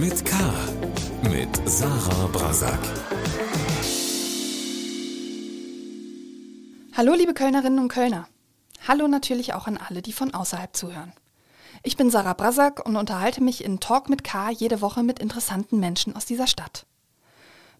[0.00, 0.36] mit K.
[1.24, 2.78] Mit Sarah Brasak.
[6.96, 8.28] Hallo, liebe Kölnerinnen und Kölner.
[8.86, 11.12] Hallo natürlich auch an alle, die von außerhalb zuhören.
[11.82, 15.80] Ich bin Sarah Brasak und unterhalte mich in Talk mit K jede Woche mit interessanten
[15.80, 16.86] Menschen aus dieser Stadt.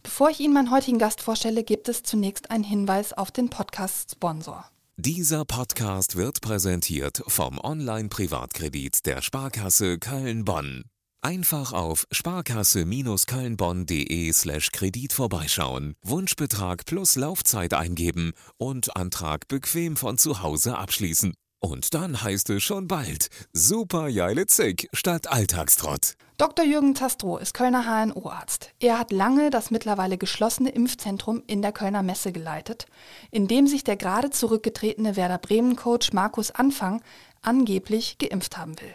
[0.02, 4.64] Bevor ich Ihnen meinen heutigen Gast vorstelle, gibt es zunächst einen Hinweis auf den Podcast-Sponsor.
[4.96, 10.84] Dieser Podcast wird präsentiert vom Online-Privatkredit der Sparkasse Köln-Bonn.
[11.20, 20.42] Einfach auf sparkasse-kölnbonn.de slash Kredit vorbeischauen, Wunschbetrag plus Laufzeit eingeben und Antrag bequem von zu
[20.42, 21.34] Hause abschließen.
[21.60, 26.14] Und dann heißt es schon bald Super Geile Zick statt Alltagstrott.
[26.36, 26.64] Dr.
[26.64, 28.70] Jürgen Tastrow ist Kölner HNO-Arzt.
[28.78, 32.86] Er hat lange das mittlerweile geschlossene Impfzentrum in der Kölner Messe geleitet,
[33.32, 37.02] in dem sich der gerade zurückgetretene Werder Bremen-Coach Markus Anfang
[37.42, 38.94] angeblich geimpft haben will.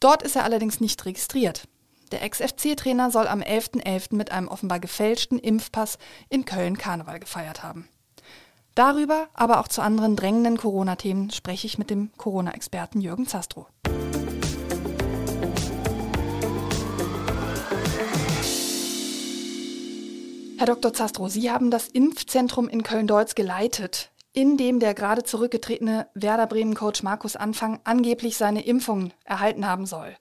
[0.00, 1.66] Dort ist er allerdings nicht registriert.
[2.12, 3.82] Der Ex-FC-Trainer soll am 11.11.
[3.82, 4.14] .11.
[4.14, 7.88] mit einem offenbar gefälschten Impfpass in Köln Karneval gefeiert haben.
[8.74, 13.66] Darüber, aber auch zu anderen drängenden Corona-Themen spreche ich mit dem Corona-Experten Jürgen Zastrow.
[20.58, 20.92] Herr Dr.
[20.92, 27.02] Zastrow, Sie haben das Impfzentrum in Köln-Deutz geleitet in dem der gerade zurückgetretene Werder Bremen-Coach
[27.02, 30.14] Markus Anfang angeblich seine Impfung erhalten haben soll.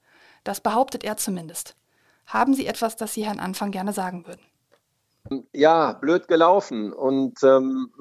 [0.44, 1.76] Das behauptet er zumindest.
[2.26, 4.42] Haben Sie etwas, das Sie Herrn Anfang gerne sagen würden?
[5.54, 6.94] Ja, blöd gelaufen.
[6.94, 7.92] Und ähm,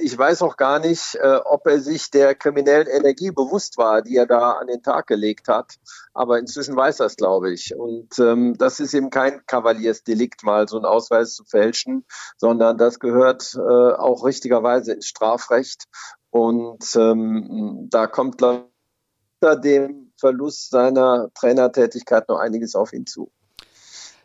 [0.00, 4.16] ich weiß auch gar nicht, äh, ob er sich der kriminellen Energie bewusst war, die
[4.16, 5.74] er da an den Tag gelegt hat.
[6.14, 7.74] Aber inzwischen weiß er es, glaube ich.
[7.74, 12.04] Und ähm, das ist eben kein Kavaliersdelikt, mal so einen Ausweis zu fälschen,
[12.36, 15.84] sondern das gehört äh, auch richtigerweise ins Strafrecht.
[16.30, 23.30] Und ähm, da kommt unter dem Verlust seiner Trainertätigkeit noch einiges auf ihn zu.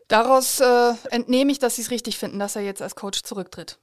[0.07, 3.79] Daraus äh, entnehme ich, dass Sie es richtig finden, dass er jetzt als Coach zurücktritt.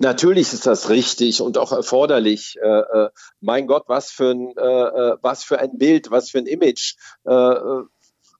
[0.00, 2.56] Natürlich ist das richtig und auch erforderlich.
[2.60, 3.10] Äh, äh,
[3.40, 6.94] mein Gott, was für ein, äh, äh was für ein Bild, was für ein Image.
[7.24, 7.82] Äh, äh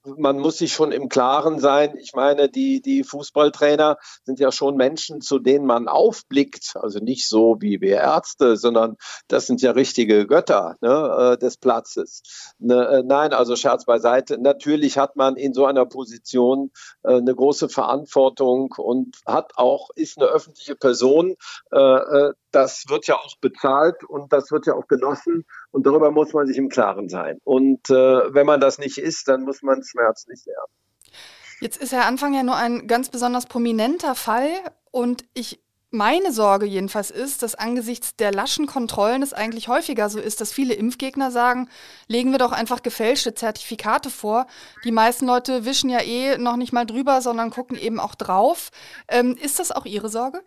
[0.04, 1.96] man muss sich schon im Klaren sein.
[1.98, 6.72] Ich meine, die, die Fußballtrainer sind ja schon Menschen, zu denen man aufblickt.
[6.74, 8.96] Also nicht so wie wir Ärzte, sondern
[9.28, 12.22] das sind ja richtige Götter ne, äh, des Platzes.
[12.58, 14.38] Ne, äh, nein, also Scherz beiseite.
[14.38, 16.70] Natürlich hat man in so einer Position
[17.02, 21.36] äh, eine große Verantwortung und hat auch, ist eine öffentliche Person.
[21.72, 26.10] Äh, äh das wird ja auch bezahlt und das wird ja auch genossen und darüber
[26.10, 27.38] muss man sich im Klaren sein.
[27.44, 30.72] Und äh, wenn man das nicht ist, dann muss man schmerzlich lernen.
[31.60, 34.48] Jetzt ist Herr Anfang ja nur ein ganz besonders prominenter Fall
[34.90, 35.62] und ich
[35.92, 40.52] meine Sorge jedenfalls ist, dass angesichts der laschen Kontrollen es eigentlich häufiger so ist, dass
[40.52, 41.68] viele Impfgegner sagen,
[42.06, 44.46] legen wir doch einfach gefälschte Zertifikate vor.
[44.84, 48.70] Die meisten Leute wischen ja eh noch nicht mal drüber, sondern gucken eben auch drauf.
[49.08, 50.42] Ähm, ist das auch Ihre Sorge?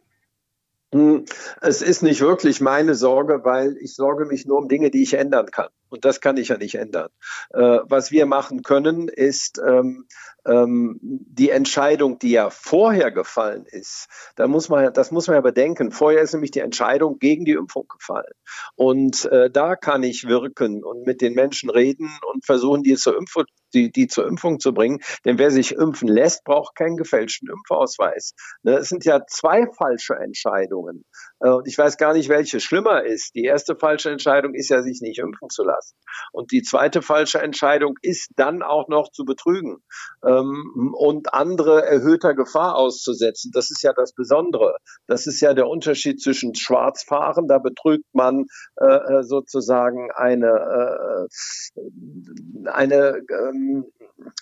[0.94, 1.26] Hm,
[1.62, 5.16] es ist nicht wirklich meine Sorge, weil ich sorge mich nur um Dinge, die ich
[5.16, 5.70] ändern kann.
[5.94, 7.10] Und das kann ich ja nicht ändern.
[7.52, 10.08] Äh, was wir machen können, ist ähm,
[10.44, 14.08] ähm, die Entscheidung, die ja vorher gefallen ist.
[14.36, 15.92] Da muss man, das muss man ja bedenken.
[15.92, 18.34] Vorher ist nämlich die Entscheidung gegen die Impfung gefallen.
[18.76, 23.16] Und äh, da kann ich wirken und mit den Menschen reden und versuchen, die zur
[23.16, 23.44] Impfung
[23.74, 25.00] die, die zur Impfung zu bringen.
[25.26, 28.34] Denn wer sich impfen lässt, braucht keinen gefälschten Impfausweis.
[28.62, 31.06] Ne, es sind ja zwei falsche Entscheidungen.
[31.40, 33.36] Äh, und ich weiß gar nicht, welche schlimmer ist.
[33.36, 35.83] Die erste falsche Entscheidung ist ja, sich nicht impfen zu lassen.
[36.32, 39.84] Und die zweite falsche Entscheidung ist dann auch noch zu betrügen
[40.26, 43.52] ähm, und andere erhöhter Gefahr auszusetzen.
[43.54, 44.78] Das ist ja das Besondere.
[45.08, 48.46] Das ist ja der Unterschied zwischen Schwarzfahren, da betrügt man
[48.78, 51.28] äh, äh sozusagen eine,
[51.76, 53.86] äh, eine ähm,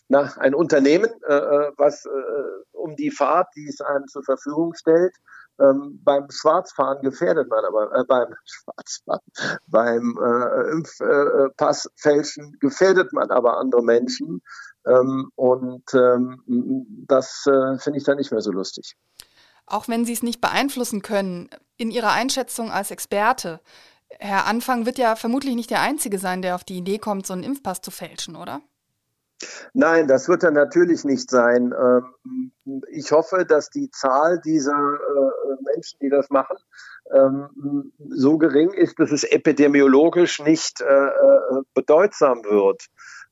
[0.08, 2.10] na, ein Unternehmen, äh, äh was äh,
[2.74, 5.16] um die Fahrt, die es einem zur Verfügung stellt,
[5.62, 9.22] ähm, beim Schwarzfahren gefährdet man aber, äh, beim Schwarzfahren,
[9.68, 14.42] beim äh, Impfpassfälschen äh, gefährdet man aber andere Menschen.
[14.86, 16.42] Ähm, und ähm,
[17.08, 18.96] das äh, finde ich dann nicht mehr so lustig.
[19.68, 23.62] Auch wenn Sie es nicht beeinflussen können, in Ihrer Einschätzung als Experte,
[24.20, 27.34] Herr Anfang wird ja vermutlich nicht der Einzige sein, der auf die Idee kommt, so
[27.34, 28.62] einen Impfpass zu fälschen, oder?
[29.74, 31.74] Nein, das wird er natürlich nicht sein.
[31.74, 32.52] Ähm,
[32.92, 35.31] ich hoffe, dass die Zahl dieser äh,
[35.82, 36.58] Menschen, die das machen,
[37.12, 42.86] ähm, so gering ist, dass es epidemiologisch nicht äh, äh, bedeutsam wird.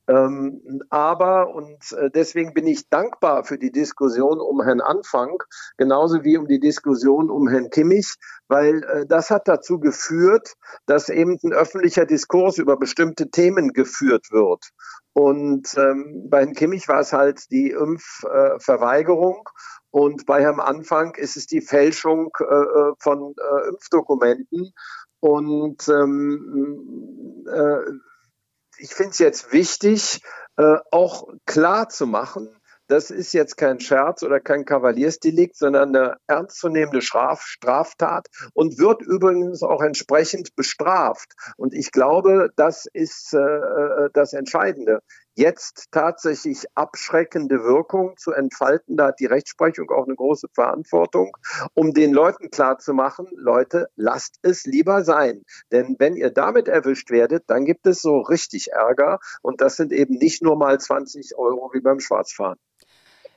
[0.08, 5.36] Ähm, aber, und äh, deswegen bin ich dankbar für die Diskussion um Herrn Anfang,
[5.76, 8.14] genauso wie um die Diskussion um Herrn Kimmich,
[8.48, 10.54] weil äh, das hat dazu geführt,
[10.86, 14.70] dass eben ein öffentlicher Diskurs über bestimmte Themen geführt wird.
[15.12, 19.48] Und ähm, bei Herrn Kimmich war es halt die Impfverweigerung.
[19.48, 24.72] Äh, und bei Herrn Anfang ist es die Fälschung äh, äh von äh, Impfdokumenten.
[25.20, 27.92] Und ähm, äh,
[28.78, 30.22] ich finde es jetzt wichtig,
[30.56, 32.48] äh, auch klar zu machen,
[32.90, 39.02] das ist jetzt kein Scherz oder kein Kavaliersdelikt, sondern eine ernstzunehmende Straf Straftat und wird
[39.02, 41.32] übrigens auch entsprechend bestraft.
[41.56, 45.02] Und ich glaube, das ist äh, äh das Entscheidende
[45.34, 48.96] jetzt tatsächlich abschreckende Wirkung zu entfalten.
[48.96, 51.36] Da hat die Rechtsprechung auch eine große Verantwortung,
[51.74, 55.42] um den Leuten klarzumachen, Leute, lasst es lieber sein.
[55.72, 59.20] Denn wenn ihr damit erwischt werdet, dann gibt es so richtig Ärger.
[59.42, 62.58] Und das sind eben nicht nur mal 20 Euro wie beim Schwarzfahren.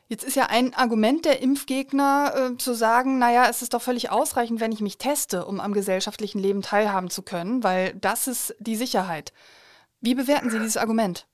[0.10, 4.12] Jetzt ist ja ein Argument der Impfgegner äh, zu sagen, naja, es ist doch völlig
[4.12, 8.54] ausreichend, wenn ich mich teste, um am gesellschaftlichen Leben teilhaben zu können, weil das ist
[8.60, 9.34] die Sicherheit.
[10.02, 11.26] Wie bewerten Sie dieses Argument?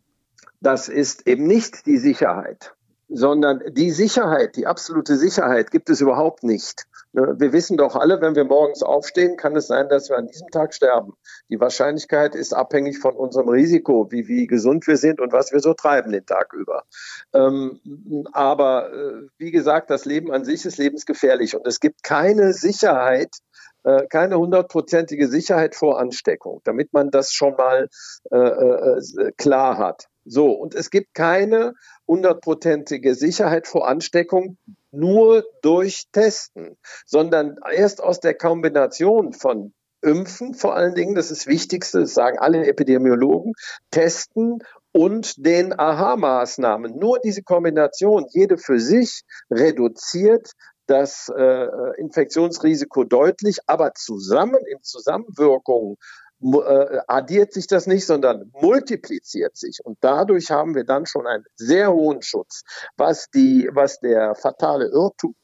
[0.61, 2.73] Das ist eben nicht die Sicherheit,
[3.07, 6.85] sondern die Sicherheit, die absolute Sicherheit gibt es überhaupt nicht.
[7.11, 10.27] Ne, wir wissen doch alle, wenn wir morgens aufstehen, kann es sein, dass wir an
[10.27, 11.13] diesem Tag sterben.
[11.49, 15.59] Die Wahrscheinlichkeit ist abhängig von unserem Risiko, wie, wie gesund wir sind und was wir
[15.59, 16.83] so treiben den Tag über.
[17.33, 17.79] Ähm,
[18.31, 23.31] aber äh, wie gesagt, das Leben an sich ist lebensgefährlich und es gibt keine Sicherheit,
[23.83, 27.89] äh, keine hundertprozentige Sicherheit vor Ansteckung, damit man das schon mal
[28.31, 30.05] äh, äh, klar hat.
[30.29, 31.73] So, und es gibt keine
[32.07, 34.57] hundertprozentige Sicherheit vor Ansteckung
[34.91, 36.77] nur durch Testen,
[37.07, 42.13] sondern erst aus der Kombination von Impfen vor allen Dingen, das ist das Wichtigste, das
[42.13, 43.53] sagen alle Epidemiologen,
[43.89, 44.59] Testen
[44.91, 46.97] und den Aha-Maßnahmen.
[46.97, 50.51] Nur diese Kombination, jede für sich, reduziert
[50.85, 51.67] das äh,
[51.97, 55.97] Infektionsrisiko deutlich, aber zusammen in Zusammenwirkung
[56.41, 59.79] äh, addiert sich das nicht, sondern multipliziert sich.
[59.83, 62.63] Und dadurch haben wir dann schon einen sehr hohen Schutz.
[62.97, 65.35] Was, die, was der fatale Irrtum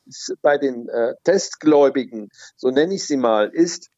[0.42, 3.89] bei den äh, Testgläubigen, so nenne ich sie mal, ist,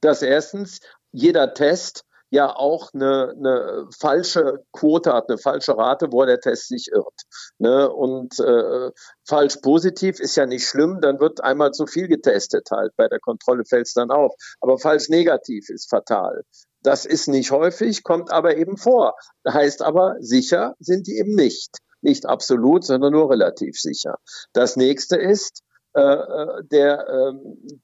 [0.00, 0.80] dass erstens
[1.12, 6.68] jeder Test ja auch eine, eine falsche Quote hat, eine falsche Rate, wo der Test
[6.68, 7.22] sich irrt.
[7.58, 7.90] Ne?
[7.90, 8.90] Und äh,
[9.26, 12.92] falsch positiv ist ja nicht schlimm, dann wird einmal zu viel getestet halt.
[12.96, 14.34] Bei der Kontrolle fällt es dann auf.
[14.60, 16.44] Aber falsch negativ ist fatal.
[16.82, 19.16] Das ist nicht häufig, kommt aber eben vor.
[19.46, 21.78] Heißt aber, sicher sind die eben nicht.
[22.00, 24.16] Nicht absolut, sondern nur relativ sicher.
[24.52, 25.62] Das nächste ist,
[25.94, 27.32] äh, äh der, äh,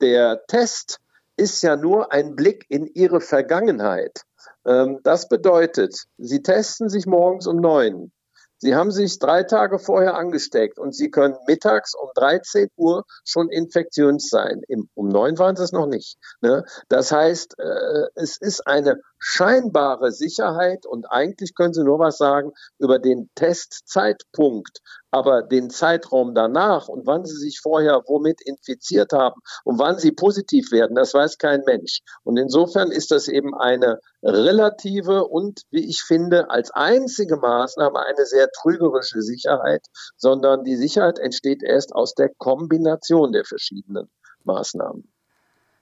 [0.01, 1.01] der Test
[1.37, 4.23] ist ja nur ein Blick in ihre Vergangenheit.
[4.65, 8.13] Ähm, das bedeutet, Sie testen sich morgens um neun.
[8.59, 13.51] Sie haben sich drei Tage vorher angesteckt und Sie können mittags um 13 Uhr schon
[13.51, 14.63] infektiös sein.
[14.95, 16.17] um neun waren Sie es noch nicht.
[16.41, 16.65] Ne?
[16.89, 22.53] Das heißt, äh, es ist eine scheinbare Sicherheit und eigentlich können Sie nur was sagen
[22.79, 24.81] über den Testzeitpunkt.
[25.11, 30.13] Aber den Zeitraum danach und wann Sie sich vorher womit infiziert haben und wann Sie
[30.13, 32.01] positiv werden, das weiß kein Mensch.
[32.25, 38.27] Und insofern ist das eben eine relative und, wie ich finde, als einzige Maßnahme eine
[38.27, 39.87] sehr trügerische Sicherheit,
[40.17, 44.11] sondern die Sicherheit entsteht erst aus der Kombination der verschiedenen
[44.45, 45.16] Maßnahmen.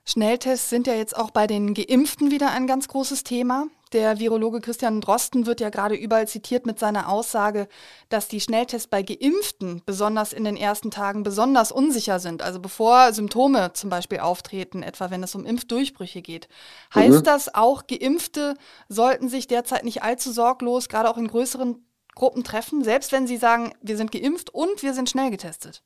[0.07, 3.67] Schnelltests sind ja jetzt auch bei den Geimpften wieder ein ganz großes Thema.
[3.95, 7.69] Der Virologe Christian Drosten wird ja gerade überall zitiert mit seiner Aussage,
[8.11, 12.43] dass die Schnelltests bei Geimpften besonders in den ersten Tagen besonders unsicher sind.
[12.43, 16.49] Also bevor Symptome zum Beispiel auftreten, etwa wenn es um Impfdurchbrüche geht.
[16.95, 17.25] Heißt mhm.
[17.25, 18.57] das auch, Geimpfte
[18.89, 21.83] sollten sich derzeit nicht allzu sorglos, gerade auch in größeren
[22.15, 25.83] Gruppen treffen, selbst wenn sie sagen, wir sind geimpft und wir sind schnell getestet?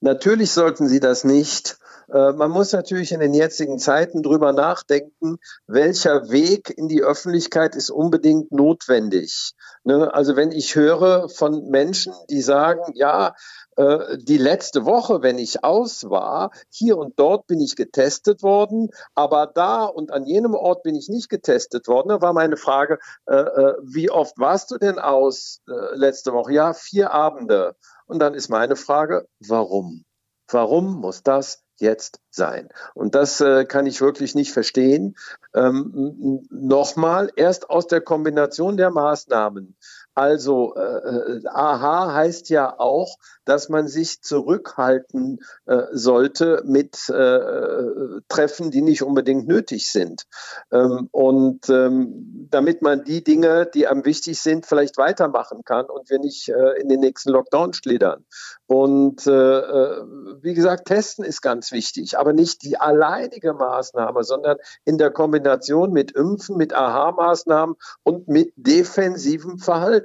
[0.00, 1.78] Natürlich sollten sie das nicht.
[2.12, 7.74] Äh, man muss natürlich in den jetzigen Zeiten drüber nachdenken, welcher Weg in die Öffentlichkeit
[7.74, 9.52] ist unbedingt notwendig.
[9.84, 10.12] Ne?
[10.12, 13.34] Also wenn ich höre von Menschen, die sagen, ja,
[13.76, 18.90] äh, die letzte Woche, wenn ich aus war, hier und dort bin ich getestet worden,
[19.14, 22.10] aber da und an jenem Ort bin ich nicht getestet worden.
[22.10, 23.44] Da war meine Frage, äh,
[23.82, 25.60] wie oft warst du denn aus
[25.94, 26.52] letzte Woche?
[26.52, 27.74] Ja, vier Abende.
[28.06, 30.04] Und dann ist meine Frage, warum?
[30.50, 32.68] Warum muss das jetzt sein?
[32.94, 35.16] Und das äh, kann ich wirklich nicht verstehen.
[35.54, 39.76] Ähm, Nochmal, erst aus der Kombination der Maßnahmen
[40.14, 48.70] Also äh, aha heißt ja auch, dass man sich zurückhalten äh, sollte mit äh, Treffen,
[48.70, 50.24] die nicht unbedingt nötig sind.
[50.72, 56.08] Ähm, und ähm, damit man die Dinge, die am wichtig sind, vielleicht weitermachen kann und
[56.10, 58.24] wir nicht äh, in den nächsten Lockdown schlittern.
[58.66, 60.02] Und äh, äh,
[60.40, 65.92] wie gesagt, testen ist ganz wichtig, aber nicht die alleinige Maßnahme, sondern in der Kombination
[65.92, 70.03] mit Impfen, mit Aha-Maßnahmen und mit defensivem Verhalten.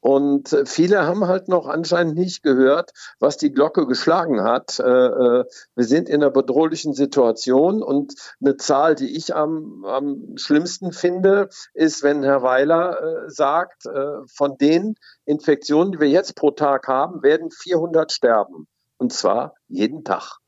[0.00, 4.78] Und äh, viele haben halt noch anscheinend nicht gehört, was die Glocke geschlagen hat.
[4.78, 10.36] Äh, äh, wir sind in einer bedrohlichen Situation und eine Zahl, die ich am, am
[10.36, 13.84] schlimmsten finde, ist, wenn Herr Weiler sagt,
[14.26, 18.66] von den Infektionen, die wir jetzt pro Tag haben, werden 400 sterben.
[18.98, 20.38] Und zwar jeden Tag.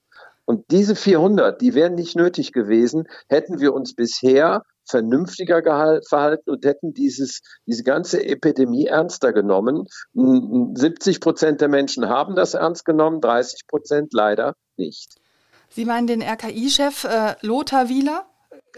[0.48, 5.62] Und diese 400, die wären nicht nötig gewesen, hätten wir uns bisher vernünftiger
[6.08, 9.86] verhalten und hätten dieses, diese ganze Epidemie ernster genommen.
[10.14, 15.16] 70 Prozent der Menschen haben das ernst genommen, 30 Prozent leider nicht.
[15.70, 18.26] Sie meinen den RKI-Chef äh, Lothar Wieler?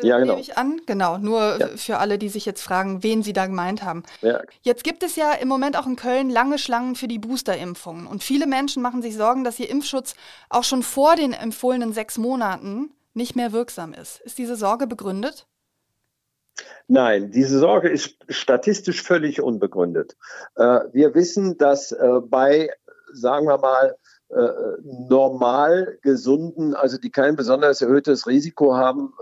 [0.02, 0.32] Äh, ja, genau.
[0.32, 0.80] Nehme ich an.
[0.86, 1.68] Genau, nur ja.
[1.76, 4.02] für alle, die sich jetzt fragen, wen Sie da gemeint haben.
[4.22, 4.40] Ja.
[4.62, 8.06] Jetzt gibt es ja im Moment auch in Köln lange Schlangen für die Boosterimpfungen.
[8.06, 10.14] Und viele Menschen machen sich Sorgen, dass ihr Impfschutz
[10.48, 14.20] auch schon vor den empfohlenen sechs Monaten nicht mehr wirksam ist.
[14.20, 15.46] Ist diese Sorge begründet?
[16.92, 20.16] Nein, diese Sorge ist statistisch völlig unbegründet.
[20.56, 22.70] Äh, wir wissen, dass äh, bei,
[23.12, 23.96] sagen wir mal,
[24.30, 24.48] äh,
[24.82, 29.12] normal gesunden, also die kein besonders erhöhtes Risiko haben,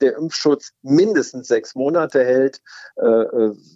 [0.00, 2.60] der Impfschutz mindestens sechs Monate hält.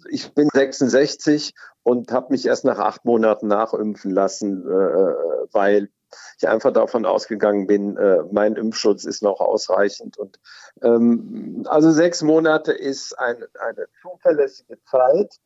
[0.09, 1.53] ich bin 66
[1.83, 5.89] und habe mich erst nach acht Monaten nachimpfen lassen, weil
[6.37, 10.17] ich einfach davon ausgegangen bin, äh, mein Impfschutz ist noch ausreichend.
[10.17, 10.39] Und
[10.81, 15.39] ähm, also sechs Monate ist ein, eine zuverlässige Zeit.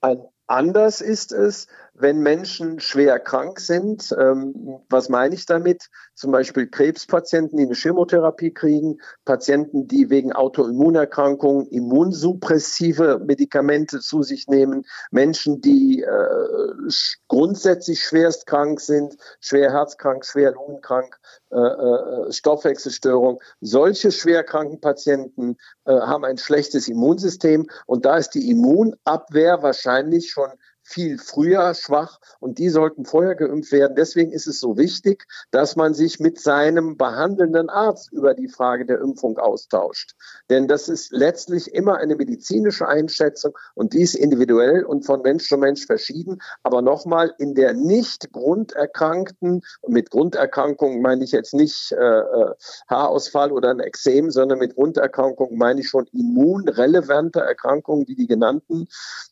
[0.00, 4.14] Ein Anders ist es, wenn Menschen schwer krank sind.
[4.18, 5.88] Ähm, was meine ich damit?
[6.14, 14.48] Zum Beispiel Krebspatienten, die eine Chemotherapie kriegen, Patienten, die wegen Autoimmunerkrankungen immunsuppressive Medikamente zu sich
[14.48, 16.90] nehmen, Menschen, die äh,
[17.28, 21.18] grundsätzlich schwerst krank sind, schwer herzkrank, schwer lungenkrank,
[21.50, 23.40] äh, äh, Stoffwechselstörung.
[23.60, 30.50] Solche schwerkranken Patienten äh, haben ein schlechtes Immunsystem und da ist die Immunabwehr wahrscheinlich schon
[30.84, 33.96] viel früher schwach und die sollten vorher geimpft werden.
[33.96, 38.84] Deswegen ist es so wichtig, dass man sich mit seinem behandelnden Arzt über die Frage
[38.84, 40.14] der Impfung austauscht.
[40.50, 45.48] Denn das ist letztlich immer eine medizinische Einschätzung und die ist individuell und von Mensch
[45.48, 46.40] zu Mensch verschieden.
[46.62, 52.54] Aber nochmal, in der nicht grunderkrankten, und mit Grunderkrankung meine ich jetzt nicht äh, äh,
[52.88, 58.86] Haarausfall oder ein Exem, sondern mit Grunderkrankung meine ich schon immunrelevante Erkrankungen, wie die genannten.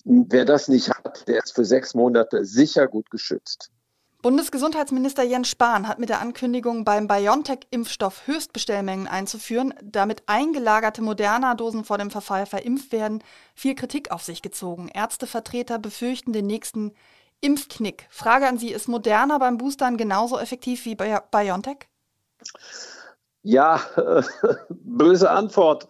[0.05, 3.71] Wer das nicht hat, der ist für sechs Monate sicher gut geschützt.
[4.23, 11.99] Bundesgesundheitsminister Jens Spahn hat mit der Ankündigung, beim BioNTech-Impfstoff Höchstbestellmengen einzuführen, damit eingelagerte Moderna-Dosen vor
[11.99, 13.25] dem Verfall verimpft werden,
[13.57, 14.89] viel Kritik auf sich gezogen.
[14.95, 16.93] Ärztevertreter befürchten den nächsten
[17.41, 18.07] Impfknick.
[18.11, 21.89] Frage an Sie, ist Moderna beim Boostern genauso effektiv wie BioNTech?
[23.43, 24.23] Ja, äh,
[24.71, 25.89] böse Antwort.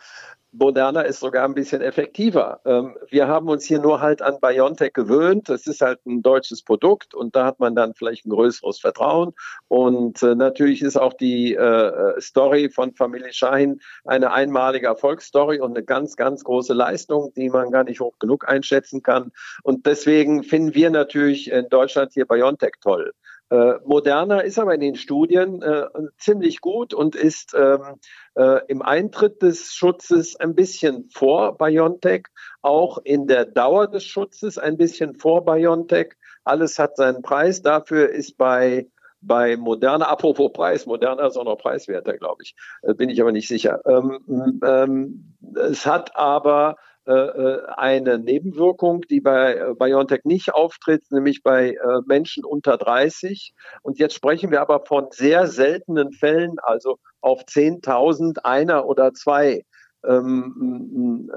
[0.52, 2.60] Moderna ist sogar ein bisschen effektiver.
[2.66, 5.48] Ähm, wir haben uns hier nur halt an BioNTech gewöhnt.
[5.48, 9.32] Das ist halt ein deutsches Produkt und da hat man dann vielleicht ein größeres Vertrauen.
[9.68, 15.74] Und äh, natürlich ist auch die äh, Story von Familie Schein eine einmalige Erfolgsstory und
[15.74, 19.32] eine ganz, ganz große Leistung, die man gar nicht hoch genug einschätzen kann.
[19.62, 23.12] Und deswegen finden wir natürlich in Deutschland hier BioNTech toll.
[23.52, 25.84] Äh, Moderna ist aber in den Studien äh,
[26.16, 28.00] ziemlich gut und ist ähm,
[28.34, 32.28] äh, im Eintritt des Schutzes ein bisschen vor BioNTech,
[32.62, 36.14] auch in der Dauer des Schutzes ein bisschen vor BioNTech.
[36.44, 37.60] Alles hat seinen Preis.
[37.60, 38.86] Dafür ist bei
[39.24, 43.30] bei Moderna, apropos Preis, Moderna ist auch noch preiswerter, glaube ich, äh, bin ich aber
[43.30, 43.80] nicht sicher.
[43.86, 51.76] Ähm, ähm, es hat aber eine Nebenwirkung, die bei äh, BioNTech nicht auftritt, nämlich bei
[52.06, 53.54] Menschen unter 30.
[53.82, 59.64] Und jetzt sprechen wir aber von sehr seltenen Fällen, also auf 10.000 einer oder zwei.
[60.04, 61.30] Ähm,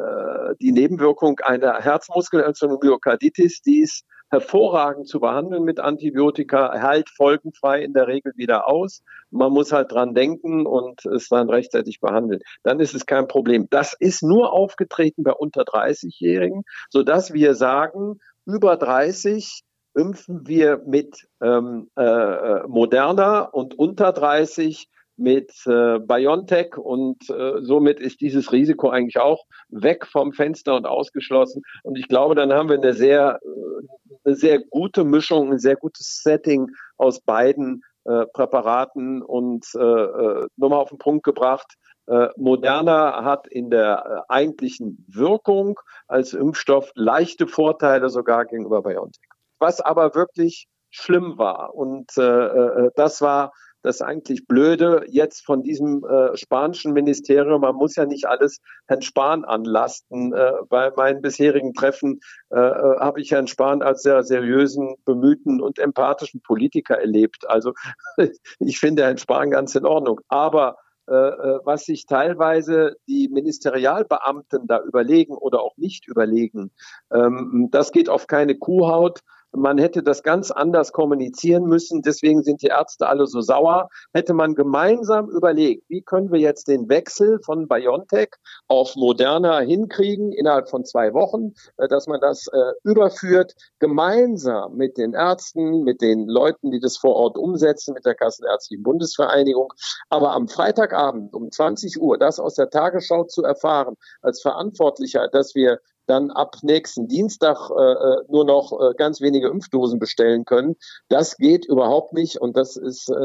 [0.61, 7.93] die Nebenwirkung einer Herzmuskelentzündung, Myokarditis, die ist hervorragend zu behandeln mit Antibiotika, heilt folgenfrei in
[7.93, 9.01] der Regel wieder aus.
[9.29, 12.41] Man muss halt dran denken und es dann rechtzeitig behandeln.
[12.63, 13.67] Dann ist es kein Problem.
[13.69, 19.61] Das ist nur aufgetreten bei unter 30-Jährigen, sodass wir sagen, über 30
[19.95, 27.99] impfen wir mit ähm, äh, Moderna und unter 30 mit äh, BioNTech und äh, somit
[27.99, 31.63] ist dieses Risiko eigentlich auch weg vom Fenster und ausgeschlossen.
[31.83, 35.75] Und ich glaube, dann haben wir eine sehr, äh, eine sehr gute Mischung, ein sehr
[35.77, 41.75] gutes Setting aus beiden äh, Präparaten und äh, äh, nochmal auf den Punkt gebracht.
[42.07, 49.29] Äh, Moderna hat in der äh, eigentlichen Wirkung als Impfstoff leichte Vorteile sogar gegenüber BioNTech.
[49.59, 53.51] Was aber wirklich schlimm war und äh, das war
[53.85, 57.61] das eigentlich Blöde jetzt von diesem äh, spanischen Ministerium.
[57.61, 60.33] Man muss ja nicht alles Herrn Spahn anlasten.
[60.33, 65.61] Äh, bei meinen bisherigen Treffen äh, äh habe ich Herrn Spahn als sehr seriösen, bemühten
[65.61, 67.47] und empathischen Politiker erlebt.
[67.47, 67.73] Also
[68.59, 70.19] ich finde Herrn Spahn ganz in Ordnung.
[70.27, 70.77] Aber
[71.07, 76.71] äh, äh, was sich teilweise die Ministerialbeamten da überlegen oder auch nicht überlegen,
[77.13, 79.19] ähm, das geht auf keine Kuhhaut.
[79.55, 82.01] Man hätte das ganz anders kommunizieren müssen.
[82.01, 83.89] Deswegen sind die Ärzte alle so sauer.
[84.13, 88.29] Hätte man gemeinsam überlegt, wie können wir jetzt den Wechsel von BioNTech
[88.67, 94.97] auf Moderna hinkriegen innerhalb von zwei Wochen, äh, dass man das äh, überführt, gemeinsam mit
[94.97, 99.71] den Ärzten, mit den Leuten, die das vor Ort umsetzen, mit der Kassenärztlichen Bundesvereinigung.
[100.09, 105.55] Aber am Freitagabend um 20 Uhr das aus der Tagesschau zu erfahren, als Verantwortlicher, dass
[105.55, 110.75] wir dann ab nächsten Dienstag äh, äh, nur noch äh, ganz wenige Impfdosen bestellen können.
[111.09, 113.15] Das geht überhaupt nicht und das ist äh,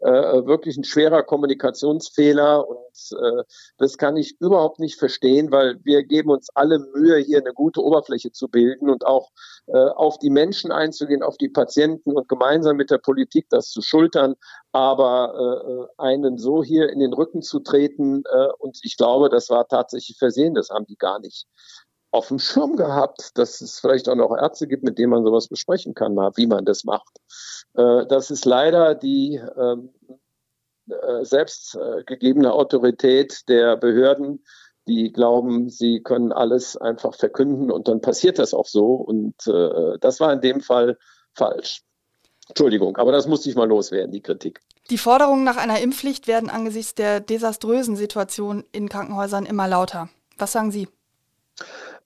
[0.00, 3.42] wirklich ein schwerer Kommunikationsfehler und äh,
[3.78, 7.82] das kann ich überhaupt nicht verstehen, weil wir geben uns alle Mühe, hier eine gute
[7.82, 9.30] Oberfläche zu bilden und auch
[9.66, 13.82] äh, auf die Menschen einzugehen, auf die Patienten und gemeinsam mit der Politik das zu
[13.82, 14.34] schultern.
[14.72, 19.28] Aber äh, äh einen so hier in den Rücken zu treten, äh, und ich glaube,
[19.28, 21.46] das war tatsächlich versehen, das haben die gar nicht
[22.16, 25.48] auf dem Schirm gehabt, dass es vielleicht auch noch Ärzte gibt, mit denen man sowas
[25.48, 27.18] besprechen kann, wie man das macht.
[27.74, 29.90] Äh, das ist leider die ähm,
[30.88, 34.44] äh, selbst gegebene Autorität der Behörden,
[34.88, 38.94] die glauben, sie können alles einfach verkünden und dann passiert das auch so.
[38.94, 40.98] Und äh, das war in dem Fall
[41.34, 41.82] falsch.
[42.48, 44.60] Entschuldigung, aber das musste ich mal loswerden, die Kritik.
[44.90, 50.08] Die Forderungen nach einer Impfpflicht werden angesichts der desaströsen Situation in Krankenhäusern immer lauter.
[50.38, 50.86] Was sagen Sie?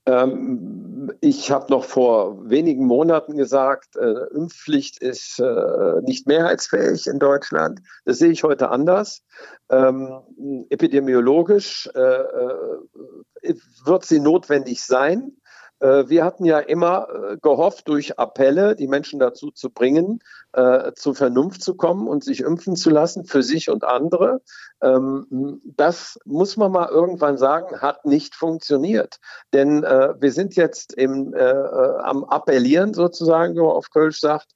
[0.07, 7.19] Ähm, ich habe noch vor wenigen Monaten gesagt, äh, Impfpflicht ist äh, nicht mehrheitsfähig in
[7.19, 7.81] Deutschland.
[8.05, 9.23] Das sehe ich heute anders.
[9.71, 13.55] Ähm, epidemiologisch äh, äh
[13.85, 15.33] wird sie notwendig sein.
[15.81, 20.21] Äh, wir hatten ja immer äh, gehofft, durch Appelle die Menschen dazu zu bringen,
[20.53, 24.43] äh, zur Vernunft zu kommen und sich impfen zu lassen für sich und andere.
[24.83, 29.17] Ähm, das muss man mal irgendwann sagen, hat nicht funktioniert.
[29.53, 34.49] Denn wir sind jetzt im, am Appellieren sozusagen, wie man auf Kölsch sagt,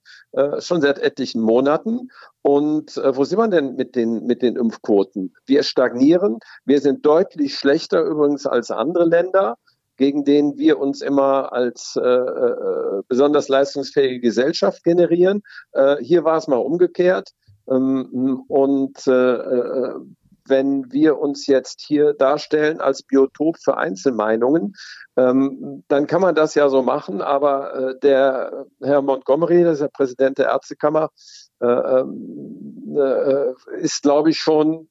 [0.58, 2.10] schon seit etlichen Monaten.
[2.42, 5.34] Und wo sind wir denn mit den, mit den Impfquoten?
[5.46, 6.38] Wir stagnieren.
[6.64, 9.56] Wir sind deutlich schlechter übrigens als andere Länder
[9.96, 15.42] gegen den wir uns immer als äh, äh, besonders leistungsfähige Gesellschaft generieren.
[15.72, 17.30] Äh, hier war es mal umgekehrt.
[17.68, 19.94] Ähm, und äh, äh,
[20.46, 24.74] wenn wir uns jetzt hier darstellen als Biotop für Einzelmeinungen,
[25.16, 27.22] ähm, dann kann man das ja so machen.
[27.22, 31.10] Aber äh, der Herr Montgomery, das ist der Präsident der Ärztekammer,
[31.60, 34.88] äh, ähm, äh, ist, glaube ich, schon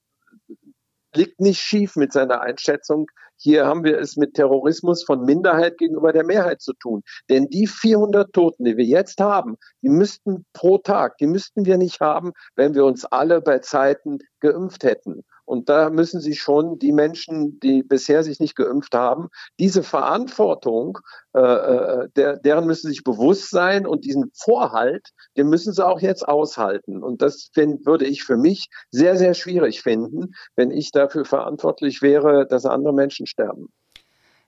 [1.16, 3.08] liegt nicht schief mit seiner Einschätzung.
[3.44, 7.04] Hier haben wir es mit Terrorismus von Minderheit gegenüber der Mehrheit zu tun.
[7.30, 11.78] Denn die 400 Toten, die wir jetzt haben, die müssten pro Tag, die müssten wir
[11.78, 15.26] nicht haben, wenn wir uns alle bei Zeiten geimpft hätten.
[15.46, 19.30] Und da müssen sich schon die Menschen, die bisher sich nicht geimpft haben,
[19.60, 21.00] diese Verantwortung,
[21.34, 26.00] äh, äh, der, deren müssen sich bewusst sein und diesen Vorhalt, den müssen sie auch
[26.00, 27.04] jetzt aushalten.
[27.04, 32.02] Und das find, würde ich für mich sehr, sehr schwierig finden, wenn ich dafür verantwortlich
[32.02, 33.68] wäre, dass andere Menschen sterben.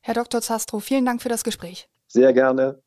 [0.02, 0.42] Herr Dr.
[0.42, 1.90] Zastro, vielen Dank für das Gespräch.
[2.08, 2.82] Sehr gerne.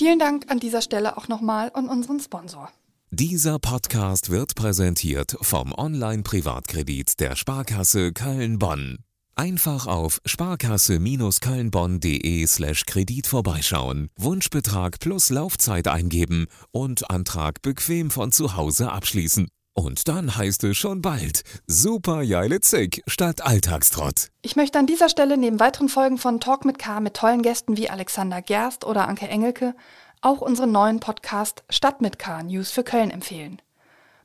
[0.00, 2.70] Vielen Dank an dieser Stelle auch nochmal an unseren Sponsor.
[3.10, 9.00] Dieser Podcast wird präsentiert vom Online-Privatkredit der Sparkasse Köln-Bonn.
[9.34, 18.56] Einfach auf sparkasse-kölnbonn.de slash Kredit vorbeischauen, Wunschbetrag plus Laufzeit eingeben und Antrag bequem von zu
[18.56, 19.48] Hause abschließen.
[19.74, 24.28] Und dann heißt es schon bald Super Jeile Zick statt Alltagstrott.
[24.42, 27.76] Ich möchte an dieser Stelle neben weiteren Folgen von Talk mit K mit tollen Gästen
[27.76, 29.74] wie Alexander Gerst oder Anke Engelke
[30.22, 33.62] auch unseren neuen Podcast Stadt mit K News für Köln empfehlen.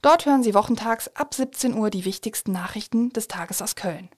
[0.02, 4.10] Dort hören Sie wochentags ab 17 Uhr die wichtigsten Nachrichten des Tages aus Köln.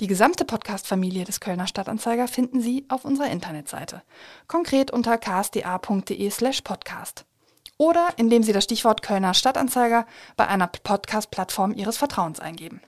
[0.00, 4.02] Die gesamte Podcast-Familie des Kölner Stadtanzeiger finden Sie auf unserer Internetseite,
[4.46, 7.26] konkret unter ksda.de/slash podcast
[7.78, 10.06] oder indem Sie das Stichwort Kölner Stadtanzeiger
[10.36, 12.82] bei einer Podcast-Plattform Ihres Vertrauens eingeben.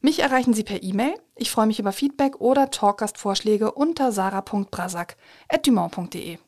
[0.00, 1.14] Mich erreichen Sie per E-Mail.
[1.34, 6.38] Ich freue mich über Feedback oder Talkgastvorschläge unter sarah.brasak.dumont.de.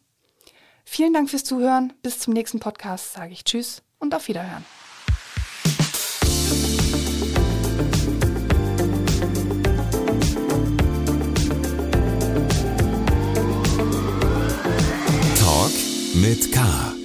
[0.85, 1.95] Vielen Dank fürs Zuhören.
[2.03, 4.67] Bis zum nächsten Podcast sage ich Tschüss und auf Wiederhören.
[15.39, 15.73] Talk
[16.15, 16.96] mit K.